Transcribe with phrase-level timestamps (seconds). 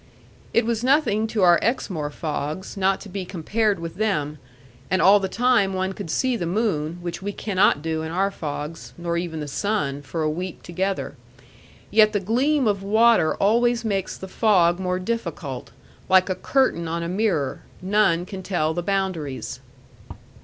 [0.51, 4.39] It was nothing to our Exmoor fogs; not to be compared with them;
[4.89, 8.31] and all the time one could see the moon; which we cannot do in our
[8.31, 11.17] fogs; nor even the sun, for a week together.
[11.91, 15.69] Yet the gleam of water always makes the fog more difficult:
[16.09, 19.59] like a curtain on a mirror; none can tell the boundaries.